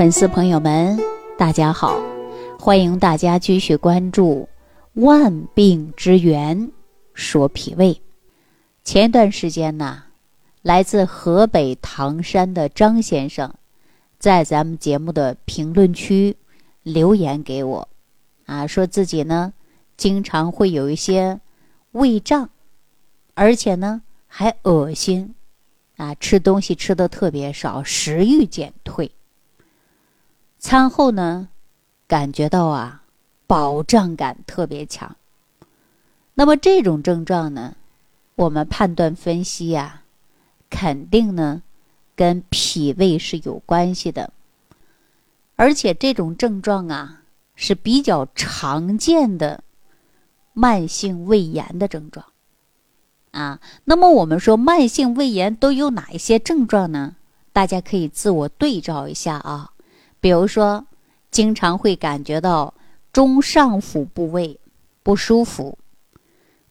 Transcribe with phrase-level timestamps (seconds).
[0.00, 0.98] 粉丝朋友们，
[1.36, 2.00] 大家好，
[2.58, 4.48] 欢迎大家继续关注
[5.02, 6.70] 《万病之源
[7.12, 7.92] 说脾胃》。
[8.82, 10.04] 前段时间呢，
[10.62, 13.54] 来自河北唐山的张先生，
[14.18, 16.34] 在咱们节目的评论区
[16.82, 17.86] 留言给我，
[18.46, 19.52] 啊，说自己呢
[19.98, 21.38] 经常会有一些
[21.92, 22.48] 胃胀，
[23.34, 25.34] 而且呢还恶心，
[25.98, 29.12] 啊，吃东西吃的特别少，食欲减退。
[30.60, 31.48] 餐后呢，
[32.06, 33.02] 感觉到啊，
[33.46, 35.16] 饱胀感特别强。
[36.34, 37.74] 那么这种症状呢，
[38.36, 40.02] 我们判断分析呀，
[40.68, 41.62] 肯定呢，
[42.14, 44.34] 跟脾胃是有关系的。
[45.56, 47.22] 而且这种症状啊，
[47.54, 49.64] 是比较常见的
[50.52, 52.26] 慢性胃炎的症状。
[53.30, 57.16] 啊，那么我们说慢性胃炎都有哪一些症状呢？
[57.54, 59.72] 大家可以自我对照一下啊。
[60.20, 60.86] 比如说，
[61.30, 62.74] 经常会感觉到
[63.12, 64.60] 中上腹部位
[65.02, 65.78] 不舒服、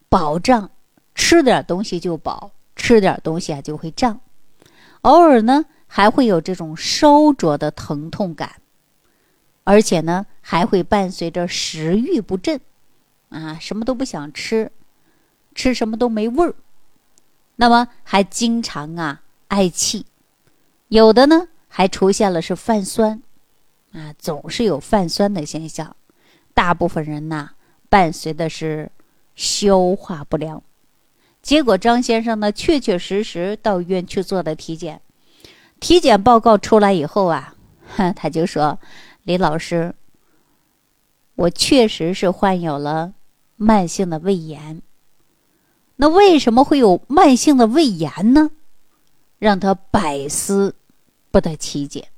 [0.07, 0.69] 饱胀，
[1.15, 4.21] 吃点东西就饱，吃点东西啊就会胀。
[5.01, 8.61] 偶尔呢，还会有这种烧灼的疼痛感，
[9.63, 12.59] 而且呢，还会伴随着食欲不振，
[13.29, 14.71] 啊，什么都不想吃，
[15.55, 16.53] 吃什么都没味儿。
[17.55, 20.05] 那么还经常啊嗳气，
[20.89, 23.21] 有的呢还出现了是泛酸。
[23.91, 25.95] 啊，总是有泛酸的现象，
[26.53, 27.51] 大部分人呐，
[27.89, 28.91] 伴随的是
[29.35, 30.61] 消化不良。
[31.41, 35.01] 结果张先生呢，确确实实到医院去做的体检，
[35.79, 37.55] 体检报告出来以后啊，
[38.15, 38.77] 他就说
[39.23, 39.95] ：“李老师，
[41.35, 43.13] 我确实是患有了
[43.55, 44.81] 慢性的胃炎。
[45.95, 48.51] 那为什么会有慢性的胃炎呢？
[49.39, 50.75] 让他百思
[51.31, 52.09] 不得其解。”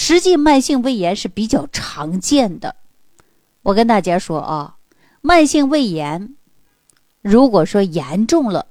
[0.00, 2.76] 实际慢性胃炎是比较常见的。
[3.62, 4.76] 我跟大家说啊，
[5.22, 6.36] 慢性胃炎，
[7.20, 8.66] 如果说严重了，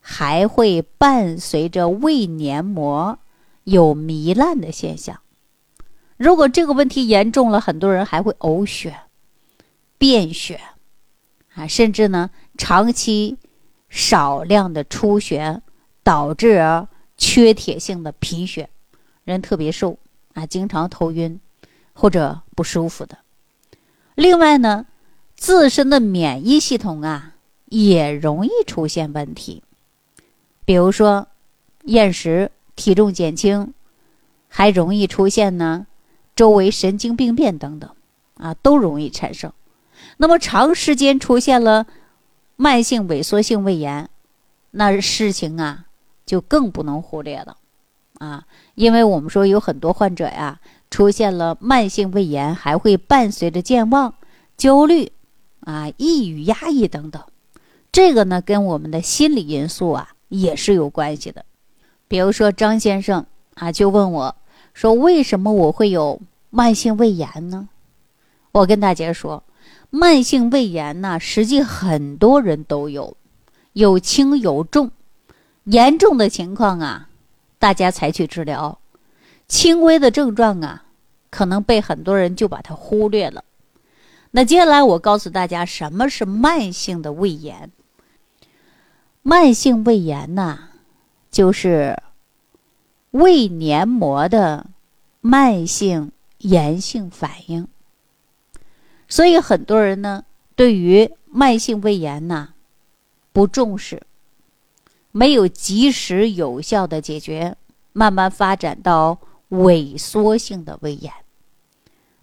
[0.00, 3.20] 还会伴随着胃黏膜
[3.62, 5.20] 有糜烂的现象。
[6.16, 9.02] 如果这个问题严重了，很多人还会呕血、
[9.96, 10.60] 便血，
[11.54, 13.36] 啊，甚至呢长期
[13.88, 15.62] 少量的出血，
[16.02, 16.60] 导致
[17.16, 18.68] 缺铁性的贫血，
[19.22, 19.96] 人特别瘦。
[20.34, 21.40] 啊，经常头晕
[21.92, 23.18] 或者不舒服的。
[24.14, 24.86] 另外呢，
[25.36, 27.34] 自身的免疫系统啊
[27.66, 29.62] 也容易出现问题，
[30.64, 31.28] 比如说
[31.84, 33.74] 厌食、体重减轻，
[34.48, 35.86] 还容易出现呢
[36.34, 37.90] 周围神经病变等等，
[38.34, 39.52] 啊，都容易产生。
[40.16, 41.86] 那么长时间出现了
[42.56, 44.08] 慢性萎缩性胃炎，
[44.70, 45.86] 那事情啊
[46.24, 47.57] 就更不能忽略了。
[48.18, 54.14] 啊，因为我们说有很多患者呀，出现了慢性胃炎，还会伴随着健忘、
[54.56, 55.10] 焦虑、
[55.60, 57.22] 啊抑郁、压抑等等，
[57.90, 61.44] 这个呢跟我们的心理因素啊也是有关系的。
[62.08, 63.24] 比如说张先生
[63.54, 64.36] 啊，就问我
[64.74, 67.68] 说：“为什么我会有慢性胃炎呢？”
[68.52, 69.44] 我跟大家说，
[69.90, 73.16] 慢性胃炎呢，实际很多人都有，
[73.74, 74.90] 有轻有重，
[75.64, 77.07] 严重的情况啊。
[77.58, 78.78] 大家采取治疗，
[79.48, 80.84] 轻微的症状啊，
[81.30, 83.44] 可能被很多人就把它忽略了。
[84.30, 87.70] 那接下来我告诉大家，什么是慢性的胃炎？
[89.22, 90.68] 慢性胃炎呐，
[91.30, 92.00] 就是
[93.10, 94.66] 胃黏膜的
[95.20, 97.66] 慢性炎性反应。
[99.08, 100.24] 所以很多人呢，
[100.54, 102.50] 对于慢性胃炎呐，
[103.32, 104.02] 不重视。
[105.18, 107.56] 没有及时有效的解决，
[107.92, 109.18] 慢慢发展到
[109.50, 111.12] 萎缩性的胃炎。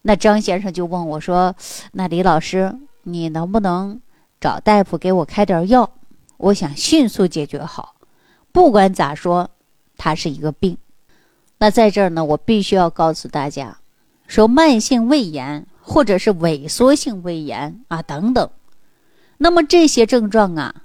[0.04, 1.54] 那张先生就问我说
[1.92, 2.74] ：“那李老师，
[3.04, 4.00] 你能不能
[4.40, 5.92] 找大夫给我开点药？
[6.38, 7.96] 我想迅速解决好。
[8.54, 9.50] 不管咋说，
[9.98, 10.78] 它是一个病。
[11.58, 13.78] 那在这儿呢，我必须要告诉大家，
[14.26, 18.50] 说慢性胃炎或者是萎缩性胃炎啊等等，
[19.40, 20.84] 那么这些症状啊。”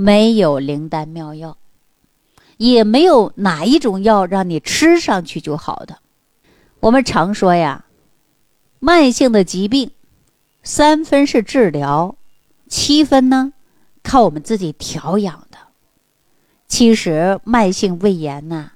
[0.00, 1.56] 没有灵丹妙药，
[2.56, 5.98] 也没有哪一种药让你吃上去就好的。
[6.78, 7.86] 我们常说呀，
[8.78, 9.90] 慢性的疾病，
[10.62, 12.14] 三分是治疗，
[12.68, 13.52] 七分呢
[14.04, 15.58] 靠我们自己调养的。
[16.68, 18.70] 其实慢性胃炎呢，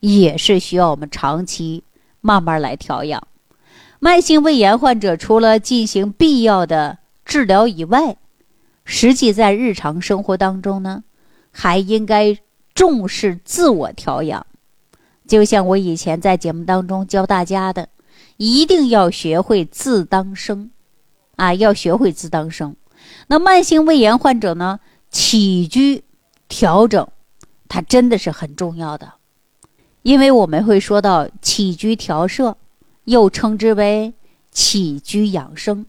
[0.00, 1.84] 也是需要我们长期
[2.20, 3.28] 慢慢来调养。
[4.00, 8.16] 慢性胃炎患者除了进行必要的治疗以外，
[8.84, 11.04] 实际在日常生活当中呢，
[11.50, 12.38] 还应该
[12.74, 14.46] 重视自我调养，
[15.26, 17.88] 就像我以前在节目当中教大家的，
[18.36, 20.70] 一定要学会自当生，
[21.36, 22.76] 啊，要学会自当生。
[23.28, 26.04] 那慢性胃炎患者呢，起居
[26.48, 27.08] 调整，
[27.68, 29.14] 它真的是很重要的，
[30.02, 32.56] 因为我们会说到起居调摄，
[33.04, 34.12] 又称之为
[34.50, 35.86] 起居养生。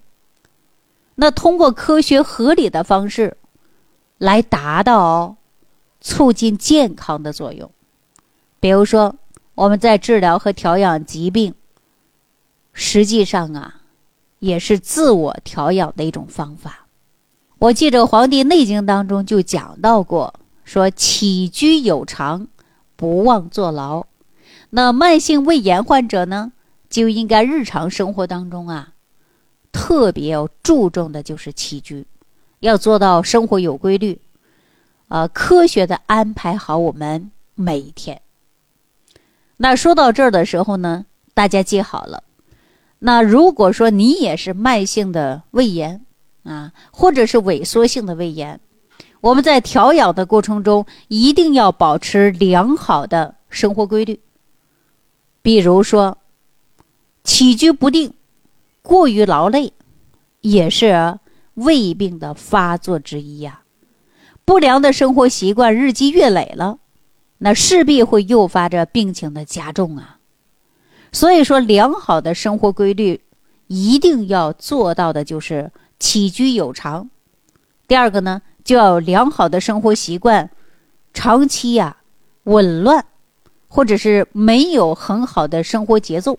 [1.15, 3.37] 那通过科学合理的方式，
[4.17, 5.37] 来达到
[6.01, 7.71] 促进健康的作用。
[8.59, 9.15] 比如说，
[9.55, 11.53] 我们在治疗和调养疾病，
[12.73, 13.75] 实际上啊，
[14.39, 16.87] 也是自我调养的一种方法。
[17.59, 20.33] 我记着《黄帝内经》当中就讲到过，
[20.63, 22.47] 说起居有常，
[22.95, 24.05] 不忘坐牢。
[24.71, 26.51] 那慢性胃炎患者呢，
[26.89, 28.94] 就应该日常生活当中啊。
[29.75, 32.07] 特别要注重的就是起居，
[32.61, 34.17] 要做到生活有规律，
[35.09, 38.21] 呃，科学的安排好我们每一天。
[39.57, 42.23] 那说到这儿的时候呢，大家记好了。
[42.99, 46.05] 那如果说你也是慢性的胃炎
[46.43, 48.57] 啊，或者是萎缩性的胃炎，
[49.19, 54.17] 我们在调养的过程中一定要保持良好的生活规律。
[55.41, 56.17] 比如说，
[57.25, 58.13] 起居不定。
[58.85, 59.73] 过于劳累，
[60.41, 61.17] 也是
[61.55, 63.63] 胃病的发作之一呀。
[64.45, 66.77] 不良的生活习惯日积月累了，
[67.39, 70.19] 那势必会诱发着病情的加重啊。
[71.11, 73.21] 所以说，良好的生活规律
[73.65, 77.09] 一定要做到的就是起居有常。
[77.87, 80.51] 第二个呢，就要良好的生活习惯，
[81.11, 81.97] 长期呀
[82.43, 83.03] 紊乱，
[83.67, 86.37] 或者是没有很好的生活节奏。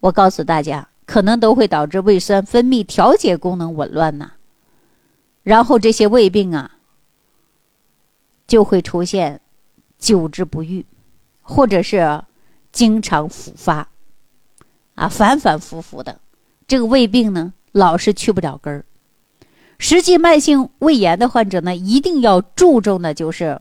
[0.00, 0.88] 我告诉大家。
[1.12, 4.30] 可能都会导致胃酸分泌调节功能紊乱呐，
[5.42, 6.70] 然后这些胃病啊，
[8.46, 9.38] 就会出现
[9.98, 10.86] 久治不愈，
[11.42, 12.22] 或者是
[12.72, 13.86] 经常复发，
[14.94, 16.18] 啊，反反复复的，
[16.66, 18.82] 这个胃病呢，老是去不了根儿。
[19.78, 23.60] 实际慢性胃炎的患者呢，一定要注重的就是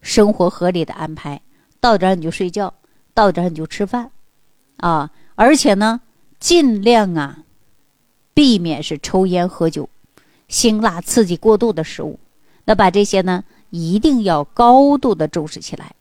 [0.00, 1.42] 生活合理的安排，
[1.80, 2.72] 到点儿你就睡觉，
[3.12, 4.12] 到点儿你就吃饭，
[4.76, 6.00] 啊，而且呢。
[6.44, 7.38] 尽量啊，
[8.34, 9.88] 避免是抽烟喝酒、
[10.46, 12.18] 辛辣刺激过度的食物。
[12.66, 15.94] 那把这些呢，一定要高度的重视起来。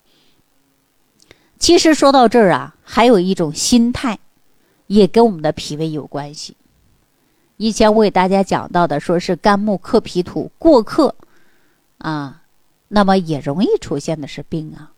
[1.57, 4.19] 其实说到这儿啊，还有一种心态，
[4.87, 6.57] 也跟我们的脾胃有关系。
[7.55, 11.15] 以前我给大家讲到的，说是肝木克脾土过克
[11.99, 12.41] 啊，
[12.89, 14.91] 那么也容易出现的是病啊。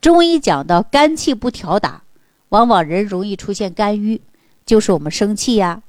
[0.00, 2.02] 中医讲到肝气不调达，
[2.48, 4.20] 往往人容易出现肝郁。
[4.66, 5.82] 就是我们生气呀，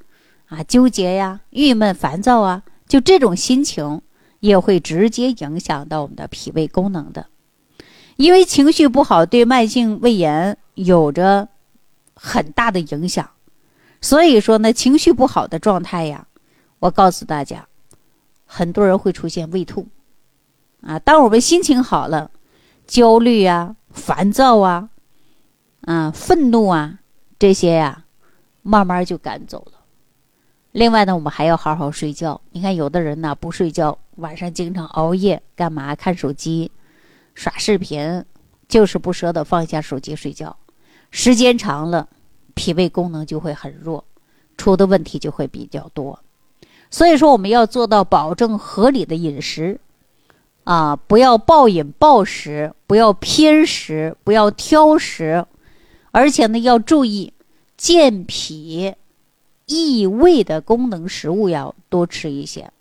[0.48, 4.02] 啊，纠结呀，郁闷烦躁啊，就这种心情
[4.42, 7.28] 也会直接影响到我们的脾胃功能的。
[8.18, 11.50] 因为情绪不好对慢性胃炎有着
[12.14, 13.30] 很大的影响，
[14.02, 16.28] 所以说呢，情绪不好的状态呀，
[16.80, 17.68] 我告诉大家，
[18.46, 19.88] 很多人会出现胃痛
[20.82, 21.00] 啊。
[21.00, 22.32] 当我们心情好了，
[22.88, 24.90] 焦虑啊、烦躁啊、
[25.82, 27.00] 啊、愤怒啊
[27.40, 28.05] 这些呀。
[28.68, 29.74] 慢慢就赶走了。
[30.72, 32.42] 另外呢，我们还要好好睡觉。
[32.50, 35.94] 你看，有的人呢不睡觉，晚上经常熬夜，干嘛？
[35.94, 36.72] 看手机、
[37.36, 38.26] 刷视频，
[38.68, 40.58] 就是不舍得放下手机睡觉。
[41.12, 42.10] 时间长了，
[42.56, 44.04] 脾胃功能就会很弱，
[44.58, 46.20] 出的问题就会比较多。
[46.90, 49.80] 所以说，我们要做到保证合理的饮食，
[50.64, 55.46] 啊，不要暴饮暴食，不要偏食，不要挑食，
[56.10, 57.32] 而且呢，要注意。
[57.78, 58.94] 健脾
[59.66, 62.72] 益胃的功能食物要多吃一些，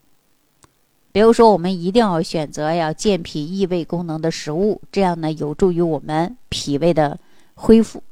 [1.13, 7.19] 比如说，我们一定要选择要健脾益胃功能的食物，这样呢有助于我们脾胃的
[7.55, 8.03] 恢复。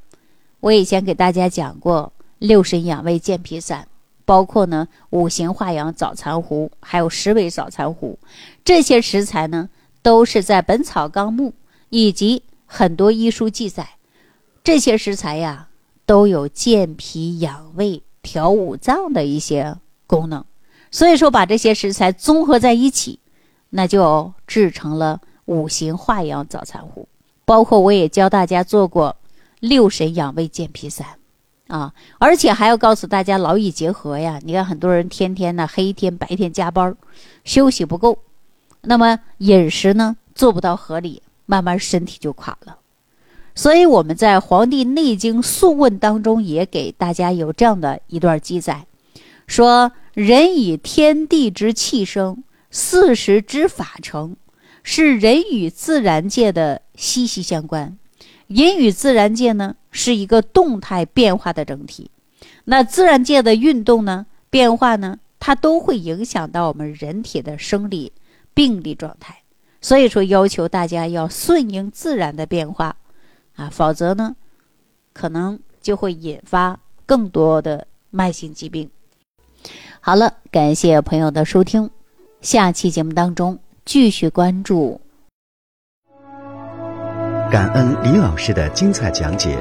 [0.60, 3.86] 我以前给大家讲过六神养胃健脾散，
[4.24, 8.18] 包括呢五行化阳早餐糊，还有十味早餐糊，
[8.64, 9.68] 这些食材呢
[10.02, 11.50] 都是在《本草纲目》
[11.90, 13.88] 以及很多医书记载，
[14.64, 15.68] 这些食材呀。
[16.04, 20.44] 都有健脾养胃、调五脏的一些功能，
[20.90, 23.18] 所以说把这些食材综合在一起，
[23.70, 27.08] 那就制成了五行化养早餐糊。
[27.44, 29.16] 包括我也教大家做过
[29.60, 31.06] 六神养胃健脾散
[31.66, 34.40] 啊，而且还要告诉大家劳逸结合呀。
[34.44, 36.94] 你看很多人天天呢黑天白天加班，
[37.44, 38.18] 休息不够，
[38.82, 42.78] 那么饮食呢做不到合理，慢慢身体就垮了。
[43.54, 48.86] 所以我们在《黄帝内经素问》当中也给大家有这样的一段记载，
[49.46, 54.36] 说人以天地之气生，四时之法成，
[54.82, 57.98] 是人与自然界的息息相关。
[58.46, 62.10] 人与自然界呢是一个动态变化的整体，
[62.64, 68.12] 那自然界的运动呢、变化呢，它都会影响到我们人体的生理、
[68.54, 69.38] 病理状态。
[69.80, 72.96] 所以说，要求大家要顺应自然的变化，
[73.62, 74.34] 啊，否则呢，
[75.12, 78.90] 可能就会引发更多的慢性疾病。
[80.00, 81.88] 好了，感谢朋友的收听，
[82.40, 85.00] 下期节目当中继续关注。
[87.52, 89.56] 感恩李老师的精彩讲解。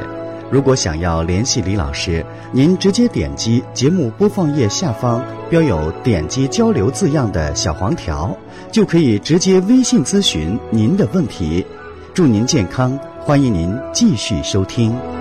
[0.49, 8.35] 如果想要联系李老师，您直接点击节目播放页下方标有“点击交流”字样的小黄条，
[8.71, 11.65] 就可以直接微信咨询您的问题。
[12.13, 15.20] 祝您健康，欢迎您继续收听。